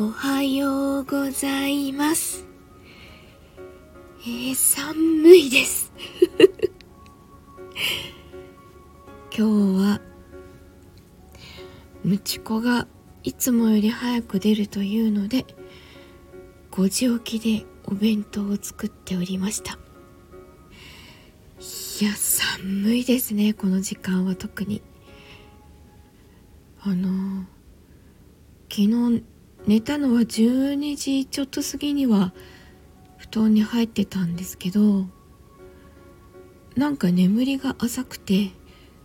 [0.00, 2.46] おはようございます。
[4.20, 5.92] えー、寒いです。
[9.36, 10.00] 今日は、
[12.04, 12.86] ムチコが
[13.24, 15.44] いつもより早く出るというので、
[16.70, 19.80] 5時起きでお弁当を作っておりました。
[22.00, 24.80] いや、寒いですね、この時間は特に。
[26.82, 27.46] あの
[28.70, 29.24] 昨日
[29.68, 32.32] 寝たのは12時ちょっと過ぎには
[33.18, 35.04] 布団に入ってたんですけど
[36.74, 38.48] なんか眠りが浅くて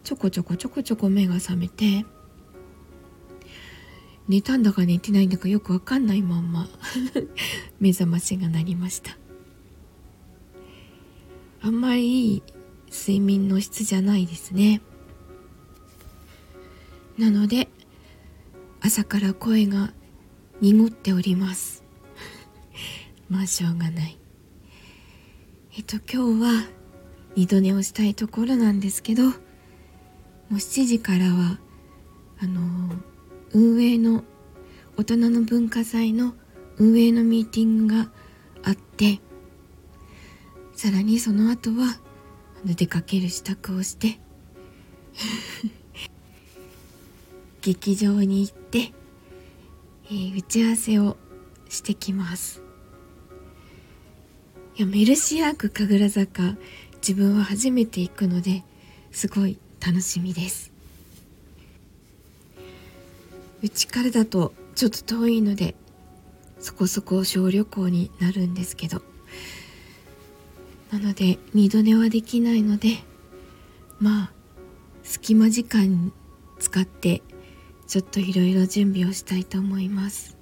[0.05, 2.05] ちょこちょこちょこちょこ目が覚めて
[4.29, 6.69] 寝たんだか寝てないんだかよくわかんないまんま
[7.81, 9.17] 目覚ましが鳴りました。
[11.61, 12.43] あんまりいい
[12.89, 14.81] 睡眠の質じゃないですね。
[17.17, 17.67] なので
[18.79, 19.93] 朝から声が
[20.63, 21.83] 濁っております。
[23.27, 24.17] まあしょうがない。
[25.75, 26.67] えっと今日は
[27.35, 29.33] 二度寝をしたいところなんですけども
[30.51, 31.59] う7時からは
[32.39, 32.95] あの
[33.51, 34.23] 運営の
[34.95, 36.33] 大人の文化祭の
[36.77, 38.09] 運営のミーティングが
[38.63, 39.19] あって
[40.75, 41.99] さらにその後は
[42.63, 44.17] 出かける支度をして
[47.61, 48.93] 劇場に行って、
[50.05, 51.17] えー、打ち合わせを
[51.69, 52.61] してきます。
[54.75, 56.55] いやメルシアーク神楽坂
[56.95, 58.63] 自分は初めて行くので
[59.11, 60.71] すごい楽しみです。
[63.61, 65.75] うちからだとちょっと遠いので
[66.59, 69.01] そこそこ小旅行になるんですけど。
[70.91, 72.99] なので二度寝はできないので
[73.99, 74.31] まあ
[75.01, 76.13] 隙間時間
[76.59, 77.23] 使って
[77.93, 80.35] ちょっといろいろ準備をしたいと思います。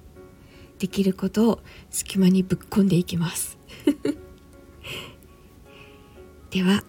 [0.78, 3.58] できることを隙間にぶっ込んでいきます。
[6.48, 6.82] では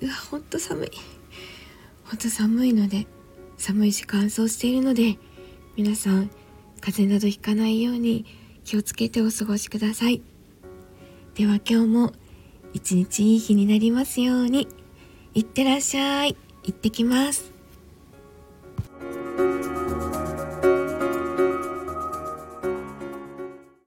[0.00, 0.90] うわほんと寒い。
[2.04, 3.08] ほんと寒いので
[3.56, 5.18] 寒いし乾燥しているので
[5.76, 6.30] 皆さん
[6.80, 8.24] 風邪などひかないように
[8.62, 10.22] 気をつけてお過ごしください。
[11.34, 12.12] では今日も
[12.72, 14.68] 一日いい日になりますように。
[15.34, 16.36] いってらっしゃい。
[16.62, 17.57] 行ってきます。